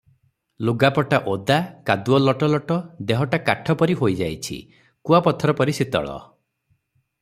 [0.69, 1.57] ଲୁଗାପଟା ଓଦା,
[1.89, 2.79] କାଦୁଅ ଲଟପଟ,
[3.11, 4.61] ଦେହଟା କାଠ ପରି ହୋଇଯାଇଛି,
[5.11, 6.21] କୁଆପଥର ପରି ଶୀତଳ।